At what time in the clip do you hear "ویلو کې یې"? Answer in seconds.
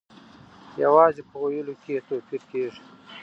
1.43-2.01